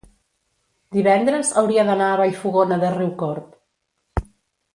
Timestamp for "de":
2.85-2.91